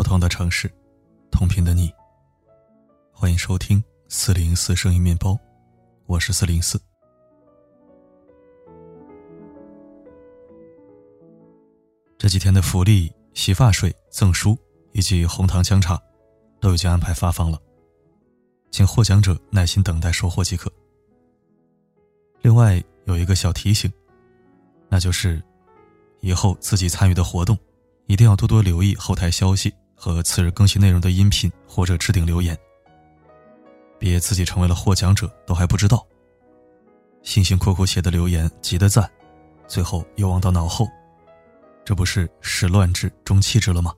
[0.00, 0.66] 不同的城市，
[1.30, 1.92] 同频的你。
[3.12, 5.38] 欢迎收听四零四声音面包，
[6.06, 6.80] 我是四零四。
[12.16, 14.56] 这几天的福利、洗发水、赠书
[14.92, 16.00] 以及红糖姜茶，
[16.62, 17.60] 都已经安排发放了，
[18.70, 20.72] 请获奖者耐心等待收货即可。
[22.40, 23.92] 另外有一个小提醒，
[24.88, 25.42] 那就是
[26.20, 27.54] 以后自己参与的活动。
[28.06, 32.58] 一定要多多留意后台消息和次日更新内容的音频或者置顶留言，
[33.98, 36.06] 别自己成为了获奖者都还不知道。
[37.22, 39.08] 辛辛苦苦写的留言急得赞，
[39.68, 40.88] 最后又忘到脑后，
[41.84, 43.92] 这不是始乱之终弃之了吗？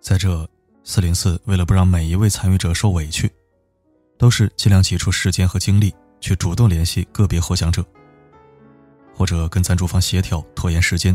[0.00, 0.48] 在这
[0.82, 3.30] 四零四为了不让每一位参与者受委屈，
[4.16, 7.84] 都是尽量挤出时间和精力去主动联系个别获奖者，
[9.14, 11.14] 或者跟赞助方协调拖延时间。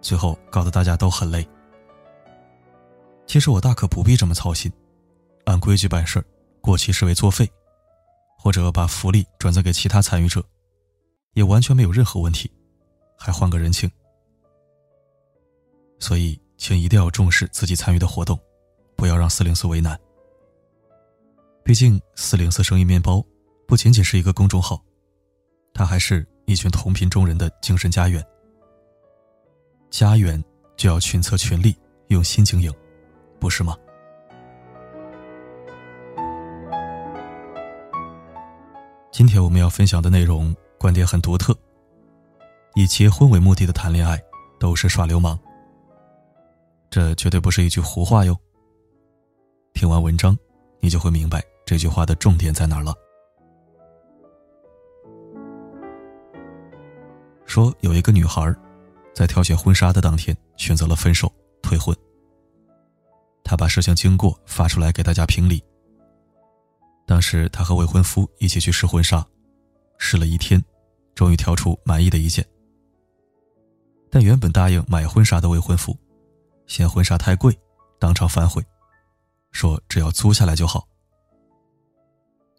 [0.00, 1.46] 最后搞得大家都很累。
[3.30, 4.72] 其实我大可不必这么操心，
[5.44, 6.24] 按规矩办事儿，
[6.60, 7.48] 过期视为作废，
[8.36, 10.44] 或者把福利转赠给其他参与者，
[11.34, 12.50] 也完全没有任何问题，
[13.16, 13.88] 还换个人情。
[16.00, 18.36] 所以，请一定要重视自己参与的活动，
[18.96, 19.96] 不要让四零四为难。
[21.62, 23.24] 毕竟，四零四生意面包
[23.64, 24.82] 不仅仅是一个公众号，
[25.72, 28.26] 它还是一群同频中人的精神家园。
[29.88, 30.42] 家园
[30.76, 31.76] 就要群策群力，
[32.08, 32.74] 用心经营，
[33.40, 33.76] 不是吗？
[39.10, 41.56] 今天我们要分享的内容观点很独特。
[42.74, 44.16] 以结婚为目的的谈恋爱
[44.60, 45.36] 都是耍流氓，
[46.88, 48.36] 这绝对不是一句胡话哟。
[49.74, 50.38] 听完文章，
[50.78, 52.94] 你就会明白这句话的重点在哪了。
[57.44, 58.54] 说有一个女孩
[59.12, 61.30] 在挑选婚纱的当天，选择了分手
[61.60, 61.94] 退婚。
[63.50, 65.60] 他把事情经过发出来给大家评理。
[67.04, 69.26] 当时他和未婚夫一起去试婚纱，
[69.98, 70.62] 试了一天，
[71.16, 72.46] 终于挑出满意的一件。
[74.08, 75.98] 但原本答应买婚纱的未婚夫，
[76.68, 77.52] 嫌婚纱太贵，
[77.98, 78.64] 当场反悔，
[79.50, 80.86] 说只要租下来就好。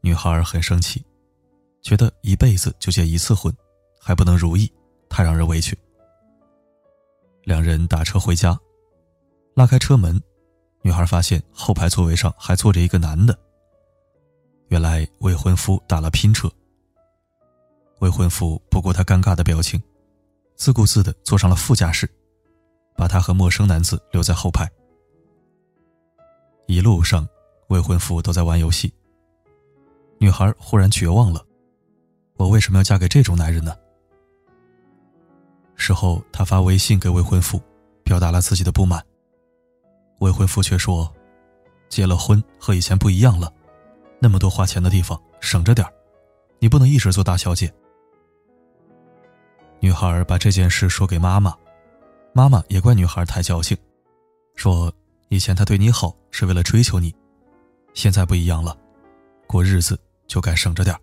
[0.01, 1.01] 女孩很生气，
[1.81, 3.55] 觉得一辈子就结一次婚，
[3.97, 4.69] 还不能如意，
[5.07, 5.73] 太让人委屈。
[7.45, 8.59] 两人打车回家，
[9.55, 10.21] 拉开车门，
[10.81, 13.37] 女孩发现后排座位上还坐着一个男的。
[14.69, 16.49] 原来未婚夫打了拼车。
[17.99, 19.81] 未婚夫不顾她尴尬的表情，
[20.55, 22.09] 自顾自的坐上了副驾驶，
[22.95, 24.67] 把她和陌生男子留在后排。
[26.65, 27.27] 一路上，
[27.67, 28.91] 未婚夫都在玩游戏。
[30.17, 31.45] 女孩忽然绝望了
[32.37, 33.75] ：“我为什么要嫁给这种男人呢？”
[35.75, 37.61] 事后，她发微信给未婚夫，
[38.03, 39.03] 表达了自己的不满。
[40.21, 41.11] 未婚夫却说
[41.89, 43.51] ：“结了婚和以前不一样了，
[44.19, 45.85] 那么多花钱的地方，省着点
[46.59, 47.73] 你不能一直做大小姐。”
[49.81, 51.55] 女孩把这件事说给妈妈，
[52.33, 53.75] 妈妈也怪女孩太矫情，
[54.55, 54.93] 说
[55.29, 57.11] ：“以前他对你好是为了追求你，
[57.95, 58.77] 现在不一样了，
[59.47, 60.95] 过日子就该省着点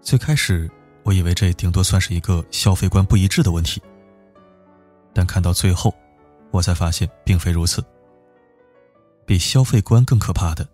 [0.00, 0.70] 最开始。
[1.02, 3.80] 我以为这顶多算是一个消费观不一致的问题，
[5.12, 5.94] 但看到最后，
[6.56, 7.84] 我才发现并非如此。
[9.26, 10.66] 比消费观更可怕的，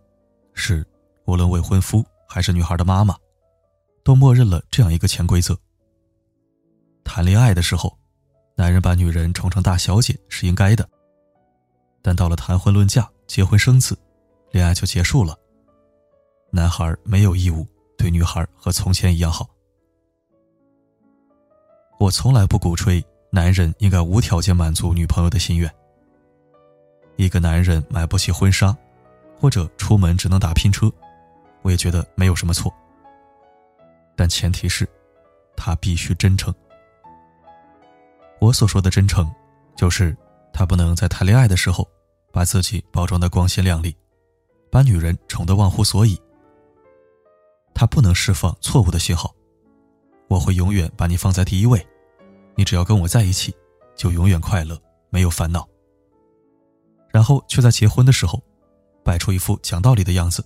[0.54, 0.86] 是
[1.26, 3.16] 无论未婚夫还是女孩的妈妈，
[4.04, 5.58] 都默认了这样一个潜规则：
[7.02, 7.98] 谈恋爱的时候，
[8.54, 10.88] 男人把女人宠成大小姐是应该的，
[12.00, 13.98] 但到了谈婚论嫁、结婚生子，
[14.52, 15.36] 恋爱就结束了。
[16.52, 17.66] 男孩没有义务
[17.98, 19.48] 对女孩和从前一样好。
[21.98, 23.02] 我从来不鼓吹
[23.34, 25.74] 男人应该无条件满足女朋友的心愿。
[27.16, 28.76] 一个男人买不起婚纱，
[29.40, 30.92] 或者出门只能打拼车，
[31.62, 32.70] 我也觉得没有什么错。
[34.14, 34.86] 但前提是，
[35.56, 36.54] 他必须真诚。
[38.38, 39.26] 我所说的真诚，
[39.74, 40.14] 就是
[40.52, 41.88] 他不能在谈恋爱的时候，
[42.32, 43.96] 把自己包装的光鲜亮丽，
[44.70, 46.20] 把女人宠得忘乎所以。
[47.72, 49.34] 他不能释放错误的信号，
[50.28, 51.82] 我会永远把你放在第一位。
[52.54, 53.54] 你只要跟我在一起，
[53.96, 55.66] 就永远快乐，没有烦恼。
[57.10, 58.42] 然后却在结婚的时候，
[59.04, 60.44] 摆出一副讲道理的样子，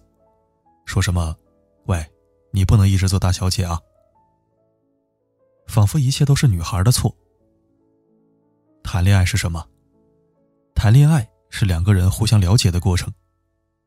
[0.85, 1.37] 说什么
[1.87, 2.05] “喂，
[2.53, 3.81] 你不能一直做大小姐啊”，
[5.67, 7.14] 仿佛一切都是女孩的错。
[8.82, 9.67] 谈恋爱是什么？
[10.75, 13.12] 谈恋爱是两个人互相了解的过程，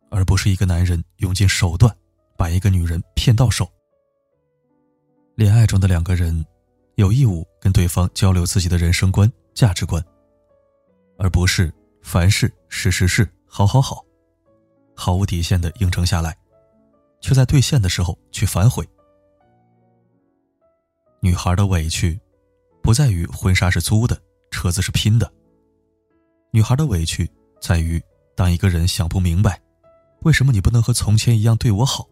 [0.09, 1.95] 而不是一个男人用尽手段
[2.37, 3.69] 把一个女人骗到手。
[5.35, 6.45] 恋爱中的两个人。
[6.99, 10.03] 有义务跟对方交流自己的人生观、价值观，
[11.17, 14.03] 而不是凡事是是是，好好好，
[14.93, 16.37] 毫无底线的应承下来，
[17.21, 18.85] 却在兑现的时候去反悔。
[21.21, 22.19] 女孩的委屈，
[22.83, 25.31] 不在于婚纱是租的，车子是拼的。
[26.51, 27.31] 女孩的委屈
[27.61, 28.03] 在于，
[28.35, 29.57] 当一个人想不明白，
[30.23, 32.05] 为什么你不能和从前一样对我好，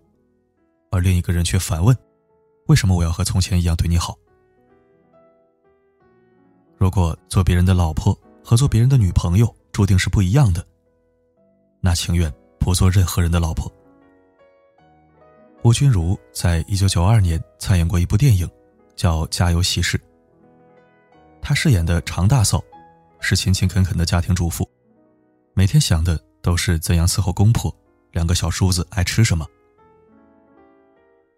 [0.91, 1.93] 而另一个人却反问，
[2.67, 4.17] 为什么我要和从前一样对你好？
[6.77, 10.65] 如果做别人的老婆和做别人的女朋友注定是不一样的，
[11.81, 13.71] 那情愿不做任何人的老婆。
[15.63, 18.49] 吴君如在一九九二年参演过一部电影，
[18.95, 19.97] 叫《家有喜事》。
[21.41, 22.63] 她饰演的常大嫂。
[23.19, 24.69] 是勤勤恳恳的家庭主妇，
[25.55, 27.75] 每天想的都是怎样伺候公婆，
[28.11, 29.43] 两个小叔子爱吃什么。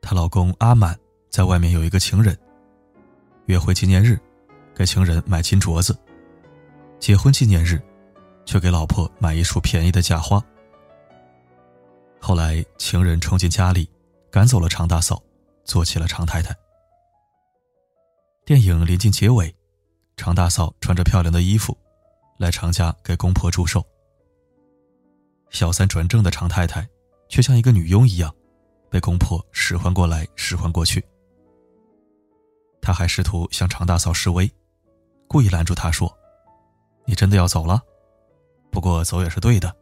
[0.01, 0.99] 她老公阿满
[1.29, 2.37] 在外面有一个情人，
[3.45, 4.19] 约会纪念日
[4.79, 5.93] 给情人买金镯子，
[7.01, 7.81] 结婚纪念日
[8.45, 10.41] 却给老婆买一束便宜的假花。
[12.17, 13.89] 后来情人冲进家里，
[14.31, 15.21] 赶走了常大嫂，
[15.65, 16.55] 做起了常太太。
[18.45, 19.53] 电影临近结尾。
[20.15, 21.77] 常大嫂穿着漂亮的衣服，
[22.37, 23.85] 来常家给公婆祝寿。
[25.49, 26.87] 小三转正的常太太，
[27.27, 28.33] 却像一个女佣一样，
[28.89, 31.03] 被公婆使唤过来使唤过去。
[32.81, 34.49] 他还试图向常大嫂示威，
[35.29, 36.11] 故意拦住他说
[37.05, 37.79] ：“你真的要走了？
[38.71, 39.73] 不过走也是对的，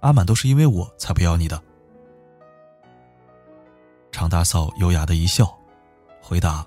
[0.00, 1.62] 阿满都是因为我才不要你的。”
[4.10, 5.56] 常大嫂优雅的一笑，
[6.20, 6.66] 回答：“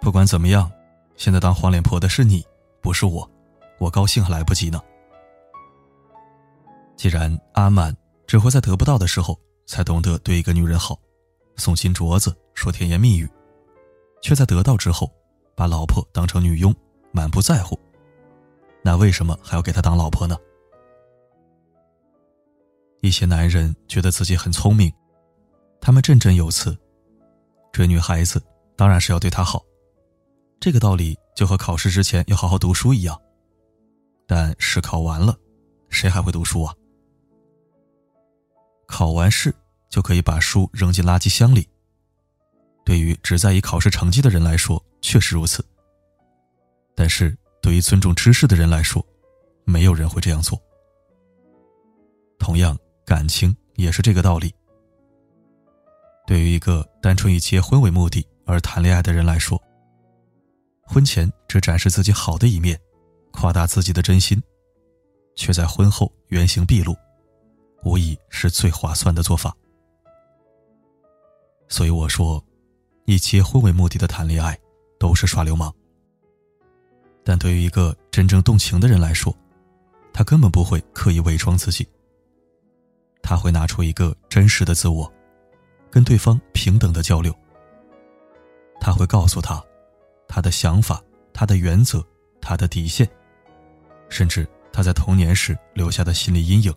[0.00, 0.70] 不管怎么样。”
[1.16, 2.44] 现在当黄脸婆的是你，
[2.80, 3.28] 不是我，
[3.78, 4.80] 我高兴还来不及呢。
[6.94, 7.96] 既然阿满
[8.26, 9.36] 只会在得不到的时候
[9.66, 10.96] 才懂得对一个女人好，
[11.56, 13.28] 送金镯子，说甜言蜜语，
[14.22, 15.10] 却在得到之后
[15.56, 16.72] 把老婆当成女佣，
[17.12, 17.78] 满不在乎，
[18.82, 20.36] 那为什么还要给她当老婆呢？
[23.02, 24.92] 一些男人觉得自己很聪明，
[25.80, 26.76] 他们振振有词，
[27.72, 28.42] 追女孩子
[28.74, 29.62] 当然是要对她好。
[30.58, 33.20] 这个道理就和考试之前要好好读书一样，
[34.26, 35.36] 但试考完了，
[35.88, 36.74] 谁还会读书啊？
[38.86, 39.54] 考完试
[39.90, 41.68] 就可以把书扔进垃圾箱里。
[42.84, 45.64] 对于只在意考试成绩的人来说，确实如此。
[46.96, 49.04] 但是对于尊重知识的人来说，
[49.64, 50.60] 没有人会这样做。
[52.38, 54.52] 同样，感情也是这个道理。
[56.26, 59.62] 对于一个单纯以结婚为目的而谈恋爱的人来说，
[60.82, 62.80] 婚前只展示自己好的一面，
[63.30, 64.42] 夸大自己的真心，
[65.36, 66.96] 却在婚后原形毕露，
[67.84, 69.54] 无疑是最划算的做法。
[71.68, 72.42] 所以我说，
[73.04, 74.58] 以结婚为目的的谈恋爱
[74.98, 75.74] 都是耍流氓。
[77.28, 79.36] 但对于一个真正动情的人来说，
[80.12, 81.84] 他根本不会刻意伪装自己，
[83.20, 85.12] 他会拿出一个真实的自我，
[85.90, 87.34] 跟对方平等的交流。
[88.80, 89.60] 他会告诉他。
[90.28, 91.02] 他的想法，
[91.32, 92.04] 他的原则，
[92.40, 93.08] 他的底线，
[94.08, 96.72] 甚至他在童年时留下的心理阴影。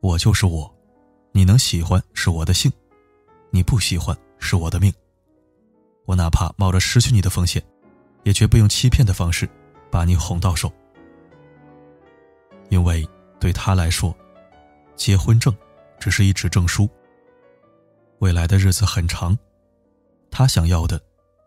[0.00, 0.72] 我就是我，
[1.30, 2.72] 你能喜欢是我的幸，
[3.50, 4.92] 你不喜欢是我的命。
[6.06, 7.62] 我哪怕冒着失去你的风险，
[8.24, 9.48] 也绝不用欺骗的方式
[9.90, 10.72] 把你哄到手。
[12.70, 13.08] 因为
[13.40, 14.14] 对他来说，
[14.96, 15.54] 结婚证
[15.98, 16.88] 只是一纸证书。
[18.18, 19.36] 未来的日子很长，
[20.30, 21.00] 他想要的。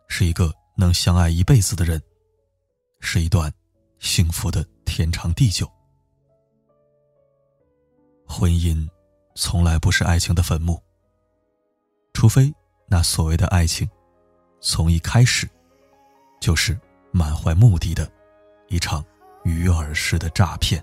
[0.08, 2.00] 是一个能相爱一辈子的人，
[3.00, 3.52] 是一段
[3.98, 5.68] 幸福的天长地久。
[8.28, 8.88] 婚姻
[9.34, 10.80] 从来不是爱情的坟墓，
[12.14, 12.54] 除非
[12.88, 13.90] 那所谓的爱情，
[14.62, 15.50] 从一开始
[16.46, 16.80] 就是
[17.12, 18.08] 满怀目的的
[18.68, 19.04] 一场
[19.46, 20.80] 鱼饵式的诈骗。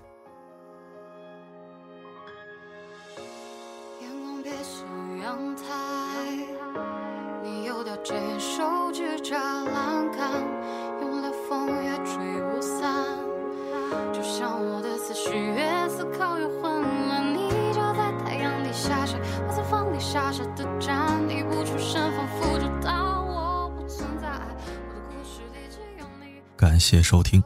[26.63, 27.43] 感谢收听。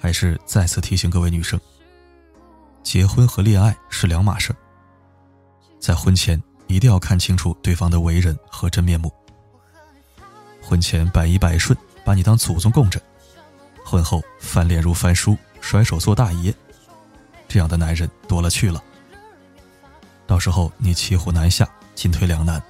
[0.00, 1.60] 还是再次提醒各位女生，
[2.84, 4.54] 结婚和恋爱是两码事
[5.80, 9.12] 在婚前一定要看清楚对方的为人和真面目。
[10.62, 13.02] 婚前百依百顺，把你当祖宗供着，
[13.84, 16.54] 婚后翻脸如翻书，甩手做大爷，
[17.48, 18.80] 这样的男人多了去了。
[20.24, 22.62] 到时候你骑虎难下，进退两难，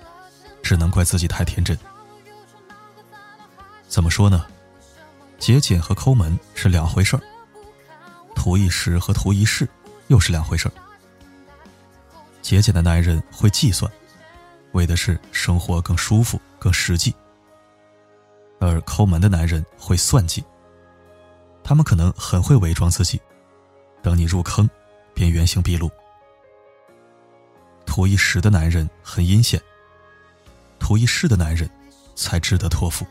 [0.63, 1.79] 只能怪自己太天真。
[3.89, 4.47] 怎么说呢？
[5.43, 7.23] 节俭和抠门是两回事儿。
[8.33, 9.69] 图一时和图一世
[10.07, 10.73] 又是两回事儿。
[12.41, 13.91] 节俭的男人会计算，
[14.71, 17.13] 为的是生活更舒服、更实际；
[18.61, 20.45] 而抠门的男人会算计，
[21.65, 23.21] 他们可能很会伪装自己，
[24.01, 24.71] 等你入坑，
[25.13, 25.91] 便原形毕露。
[27.85, 29.61] 图一时的男人很阴险，
[30.79, 31.69] 图一世的男人
[32.15, 33.05] 才值得托付。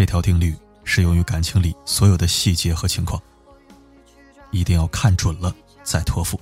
[0.00, 3.22] 这条定律适用于感情里所有的细节和情况，
[4.50, 6.40] 一定要看准了再托付。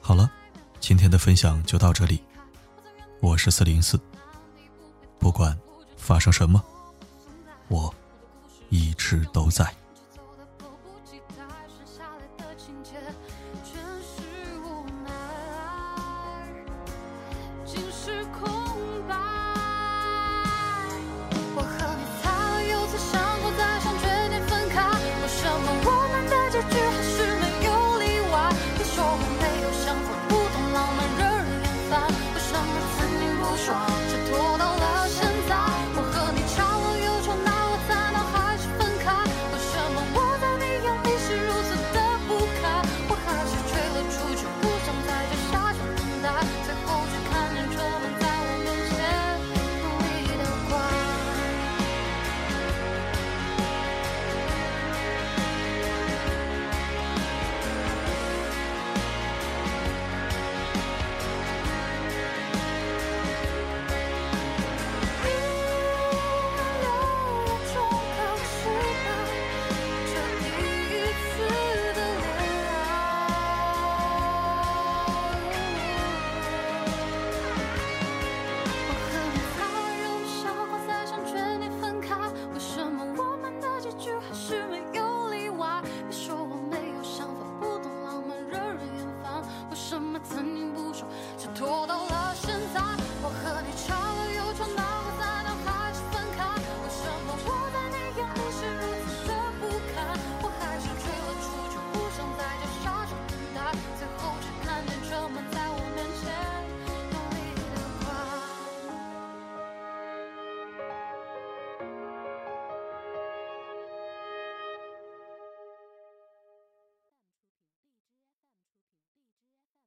[0.00, 0.30] 好了，
[0.78, 2.22] 今天的分享就到这里。
[3.18, 3.98] 我是四零四，
[5.18, 5.58] 不管
[5.96, 6.62] 发生什么，
[7.66, 7.92] 我
[8.68, 9.68] 一直都在。